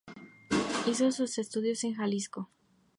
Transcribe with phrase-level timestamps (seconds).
[0.87, 2.49] Hizo sus estudios en Jalisco.